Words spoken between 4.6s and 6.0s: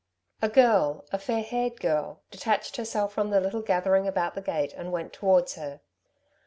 and went towards her.